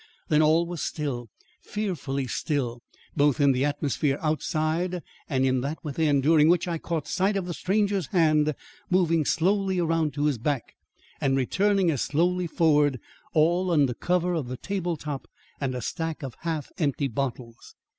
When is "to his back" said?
10.15-10.73